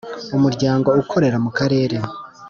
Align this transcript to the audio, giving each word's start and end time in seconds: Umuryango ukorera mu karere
Umuryango 0.37 0.89
ukorera 1.01 1.37
mu 1.45 1.51
karere 1.57 1.97